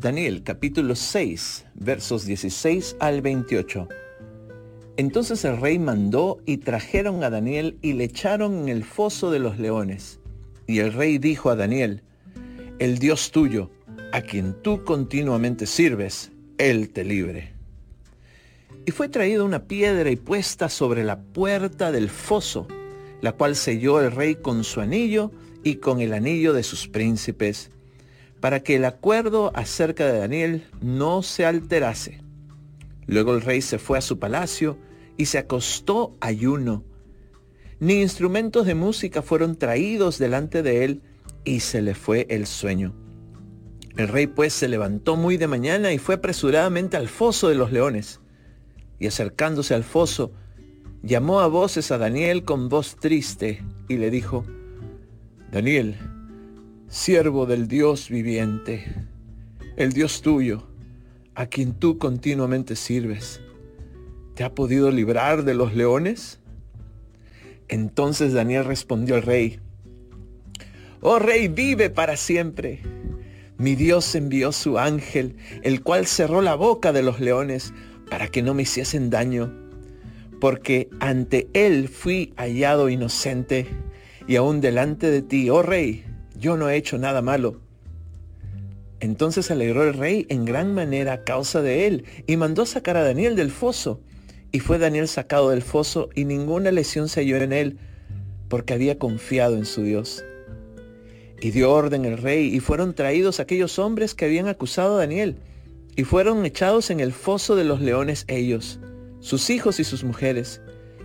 Daniel 0.00 0.44
capítulo 0.44 0.94
6 0.94 1.66
versos 1.74 2.24
16 2.24 2.98
al 3.00 3.20
28. 3.20 3.88
Entonces 4.96 5.44
el 5.44 5.60
rey 5.60 5.80
mandó 5.80 6.38
y 6.46 6.58
trajeron 6.58 7.24
a 7.24 7.30
Daniel 7.30 7.78
y 7.82 7.94
le 7.94 8.04
echaron 8.04 8.58
en 8.58 8.68
el 8.68 8.84
foso 8.84 9.32
de 9.32 9.40
los 9.40 9.58
leones. 9.58 10.20
Y 10.68 10.78
el 10.78 10.92
rey 10.92 11.18
dijo 11.18 11.50
a 11.50 11.56
Daniel, 11.56 12.04
el 12.78 13.00
Dios 13.00 13.32
tuyo, 13.32 13.72
a 14.12 14.20
quien 14.20 14.62
tú 14.62 14.84
continuamente 14.84 15.66
sirves, 15.66 16.30
él 16.58 16.90
te 16.90 17.02
libre. 17.02 17.54
Y 18.86 18.92
fue 18.92 19.08
traída 19.08 19.42
una 19.42 19.64
piedra 19.64 20.12
y 20.12 20.16
puesta 20.16 20.68
sobre 20.68 21.02
la 21.02 21.20
puerta 21.20 21.90
del 21.90 22.08
foso, 22.08 22.68
la 23.20 23.32
cual 23.32 23.56
selló 23.56 24.00
el 24.00 24.12
rey 24.12 24.36
con 24.36 24.62
su 24.62 24.80
anillo 24.80 25.32
y 25.64 25.76
con 25.76 26.00
el 26.00 26.12
anillo 26.12 26.52
de 26.52 26.62
sus 26.62 26.86
príncipes 26.86 27.72
para 28.40 28.60
que 28.60 28.76
el 28.76 28.84
acuerdo 28.84 29.52
acerca 29.54 30.06
de 30.06 30.18
Daniel 30.18 30.66
no 30.80 31.22
se 31.22 31.44
alterase. 31.44 32.20
Luego 33.06 33.34
el 33.34 33.40
rey 33.40 33.62
se 33.62 33.78
fue 33.78 33.98
a 33.98 34.02
su 34.02 34.18
palacio 34.18 34.78
y 35.16 35.26
se 35.26 35.38
acostó 35.38 36.16
ayuno. 36.20 36.84
Ni 37.80 38.00
instrumentos 38.00 38.66
de 38.66 38.74
música 38.74 39.22
fueron 39.22 39.56
traídos 39.56 40.18
delante 40.18 40.62
de 40.62 40.84
él 40.84 41.02
y 41.44 41.60
se 41.60 41.82
le 41.82 41.94
fue 41.94 42.26
el 42.28 42.46
sueño. 42.46 42.94
El 43.96 44.08
rey 44.08 44.26
pues 44.28 44.52
se 44.52 44.68
levantó 44.68 45.16
muy 45.16 45.36
de 45.36 45.48
mañana 45.48 45.92
y 45.92 45.98
fue 45.98 46.16
apresuradamente 46.16 46.96
al 46.96 47.08
foso 47.08 47.48
de 47.48 47.56
los 47.56 47.72
leones. 47.72 48.20
Y 49.00 49.06
acercándose 49.06 49.74
al 49.74 49.84
foso, 49.84 50.32
llamó 51.02 51.40
a 51.40 51.48
voces 51.48 51.90
a 51.90 51.98
Daniel 51.98 52.44
con 52.44 52.68
voz 52.68 52.96
triste 52.96 53.64
y 53.88 53.96
le 53.96 54.10
dijo, 54.10 54.44
Daniel, 55.50 55.96
siervo 56.88 57.44
del 57.44 57.68
Dios 57.68 58.08
viviente, 58.08 58.86
el 59.76 59.92
Dios 59.92 60.22
tuyo, 60.22 60.66
a 61.34 61.46
quien 61.46 61.74
tú 61.74 61.98
continuamente 61.98 62.76
sirves, 62.76 63.42
¿te 64.34 64.42
ha 64.42 64.54
podido 64.54 64.90
librar 64.90 65.44
de 65.44 65.52
los 65.52 65.74
leones? 65.74 66.40
Entonces 67.68 68.32
Daniel 68.32 68.64
respondió 68.64 69.16
al 69.16 69.22
rey, 69.22 69.60
Oh 71.02 71.18
rey, 71.18 71.48
vive 71.48 71.90
para 71.90 72.16
siempre. 72.16 72.80
Mi 73.58 73.76
Dios 73.76 74.14
envió 74.14 74.50
su 74.50 74.78
ángel, 74.78 75.36
el 75.62 75.82
cual 75.82 76.06
cerró 76.06 76.40
la 76.40 76.54
boca 76.54 76.92
de 76.92 77.02
los 77.02 77.20
leones 77.20 77.74
para 78.08 78.28
que 78.28 78.42
no 78.42 78.54
me 78.54 78.62
hiciesen 78.62 79.10
daño, 79.10 79.52
porque 80.40 80.88
ante 81.00 81.48
él 81.52 81.88
fui 81.88 82.32
hallado 82.36 82.88
inocente 82.88 83.66
y 84.26 84.36
aún 84.36 84.60
delante 84.60 85.10
de 85.10 85.22
ti, 85.22 85.50
oh 85.50 85.62
rey, 85.62 86.04
yo 86.38 86.56
no 86.56 86.70
he 86.70 86.76
hecho 86.76 86.98
nada 86.98 87.22
malo. 87.22 87.60
Entonces 89.00 89.50
alegró 89.50 89.84
el 89.84 89.94
rey 89.94 90.26
en 90.28 90.44
gran 90.44 90.74
manera 90.74 91.12
a 91.12 91.24
causa 91.24 91.62
de 91.62 91.86
él 91.86 92.04
y 92.26 92.36
mandó 92.36 92.66
sacar 92.66 92.96
a 92.96 93.04
Daniel 93.04 93.36
del 93.36 93.50
foso. 93.50 94.00
Y 94.50 94.60
fue 94.60 94.78
Daniel 94.78 95.08
sacado 95.08 95.50
del 95.50 95.62
foso 95.62 96.08
y 96.14 96.24
ninguna 96.24 96.72
lesión 96.72 97.08
se 97.08 97.20
halló 97.20 97.36
en 97.36 97.52
él 97.52 97.78
porque 98.48 98.74
había 98.74 98.98
confiado 98.98 99.56
en 99.56 99.66
su 99.66 99.82
Dios. 99.82 100.24
Y 101.40 101.50
dio 101.50 101.70
orden 101.70 102.04
el 102.04 102.18
rey 102.18 102.52
y 102.54 102.60
fueron 102.60 102.94
traídos 102.94 103.40
aquellos 103.40 103.78
hombres 103.78 104.14
que 104.14 104.24
habían 104.24 104.48
acusado 104.48 104.96
a 104.96 105.00
Daniel 105.00 105.36
y 105.94 106.04
fueron 106.04 106.44
echados 106.46 106.90
en 106.90 107.00
el 107.00 107.12
foso 107.12 107.56
de 107.56 107.64
los 107.64 107.80
leones 107.80 108.24
ellos, 108.28 108.80
sus 109.20 109.50
hijos 109.50 109.80
y 109.80 109.84
sus 109.84 110.04
mujeres, 110.04 110.60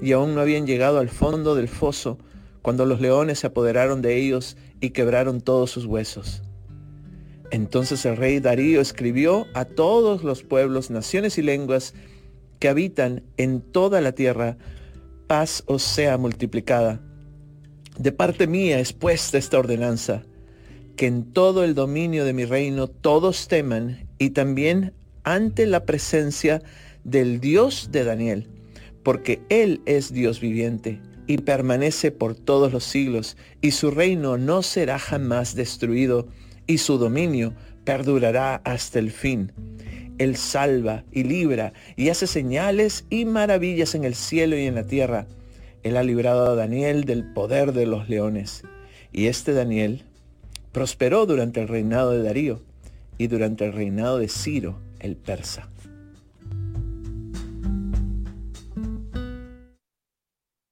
y 0.00 0.12
aún 0.12 0.34
no 0.34 0.40
habían 0.40 0.66
llegado 0.66 0.98
al 0.98 1.08
fondo 1.08 1.54
del 1.54 1.68
foso 1.68 2.18
cuando 2.66 2.84
los 2.84 3.00
leones 3.00 3.38
se 3.38 3.46
apoderaron 3.46 4.02
de 4.02 4.16
ellos 4.16 4.56
y 4.80 4.90
quebraron 4.90 5.40
todos 5.40 5.70
sus 5.70 5.84
huesos. 5.84 6.42
Entonces 7.52 8.04
el 8.04 8.16
rey 8.16 8.40
Darío 8.40 8.80
escribió 8.80 9.46
a 9.54 9.66
todos 9.66 10.24
los 10.24 10.42
pueblos, 10.42 10.90
naciones 10.90 11.38
y 11.38 11.42
lenguas 11.42 11.94
que 12.58 12.68
habitan 12.68 13.22
en 13.36 13.60
toda 13.60 14.00
la 14.00 14.16
tierra, 14.16 14.56
paz 15.28 15.62
os 15.66 15.84
sea 15.84 16.18
multiplicada. 16.18 17.00
De 18.00 18.10
parte 18.10 18.48
mía 18.48 18.80
es 18.80 18.92
puesta 18.92 19.38
esta 19.38 19.60
ordenanza, 19.60 20.24
que 20.96 21.06
en 21.06 21.32
todo 21.32 21.62
el 21.62 21.76
dominio 21.76 22.24
de 22.24 22.32
mi 22.32 22.46
reino 22.46 22.88
todos 22.88 23.46
teman 23.46 24.08
y 24.18 24.30
también 24.30 24.92
ante 25.22 25.66
la 25.66 25.84
presencia 25.84 26.60
del 27.04 27.38
Dios 27.38 27.90
de 27.92 28.02
Daniel, 28.02 28.48
porque 29.04 29.40
Él 29.50 29.82
es 29.86 30.12
Dios 30.12 30.40
viviente 30.40 31.00
y 31.26 31.38
permanece 31.38 32.10
por 32.10 32.34
todos 32.34 32.72
los 32.72 32.84
siglos, 32.84 33.36
y 33.60 33.72
su 33.72 33.90
reino 33.90 34.38
no 34.38 34.62
será 34.62 34.98
jamás 34.98 35.54
destruido, 35.54 36.28
y 36.66 36.78
su 36.78 36.98
dominio 36.98 37.54
perdurará 37.84 38.56
hasta 38.64 38.98
el 38.98 39.10
fin. 39.10 39.52
Él 40.18 40.36
salva 40.36 41.04
y 41.12 41.24
libra 41.24 41.72
y 41.94 42.08
hace 42.08 42.26
señales 42.26 43.04
y 43.10 43.24
maravillas 43.24 43.94
en 43.94 44.04
el 44.04 44.14
cielo 44.14 44.56
y 44.56 44.66
en 44.66 44.74
la 44.74 44.86
tierra. 44.86 45.26
Él 45.82 45.96
ha 45.96 46.02
librado 46.02 46.46
a 46.46 46.54
Daniel 46.54 47.04
del 47.04 47.32
poder 47.32 47.72
de 47.72 47.86
los 47.86 48.08
leones. 48.08 48.62
Y 49.12 49.26
este 49.26 49.52
Daniel 49.52 50.02
prosperó 50.72 51.26
durante 51.26 51.60
el 51.60 51.68
reinado 51.68 52.12
de 52.12 52.22
Darío 52.22 52.60
y 53.18 53.28
durante 53.28 53.66
el 53.66 53.72
reinado 53.72 54.18
de 54.18 54.28
Ciro 54.28 54.78
el 55.00 55.16
persa. 55.16 55.68